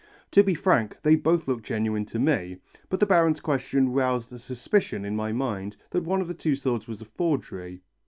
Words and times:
To 0.31 0.41
be 0.43 0.55
frank, 0.55 0.97
they 1.03 1.13
both 1.15 1.47
looked 1.47 1.63
genuine 1.63 2.05
to 2.05 2.17
me, 2.17 2.57
but 2.89 2.99
the 2.99 3.05
Baron's 3.05 3.39
question 3.39 3.91
roused 3.93 4.33
a 4.33 4.39
suspicion 4.39 5.05
in 5.05 5.15
my 5.15 5.31
mind 5.31 5.77
that 5.91 6.03
one 6.05 6.21
of 6.21 6.27
the 6.27 6.33
two 6.33 6.55
swords 6.55 6.87
was 6.87 7.01
a 7.01 7.05
forgery. 7.05 7.83